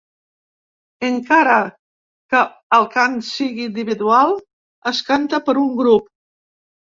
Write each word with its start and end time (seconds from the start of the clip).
Encara 1.09 1.57
que 2.35 2.41
el 2.77 2.87
cant 2.95 3.19
sigui 3.27 3.67
individual, 3.67 4.35
es 4.93 5.03
canta 5.11 5.43
per 5.51 5.57
un 5.67 5.71
grup. 5.85 6.11